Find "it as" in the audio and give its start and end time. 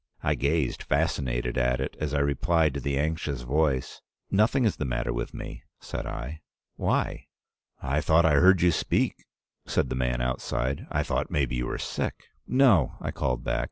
1.79-2.15